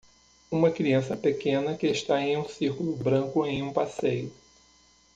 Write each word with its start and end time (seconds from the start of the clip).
Uma 0.49 0.71
criança 0.71 1.15
pequena 1.15 1.77
que 1.77 1.85
está 1.85 2.19
em 2.19 2.35
um 2.35 2.49
círculo 2.49 2.95
branco 2.97 3.45
em 3.45 3.61
um 3.61 3.71
passeio. 3.71 4.33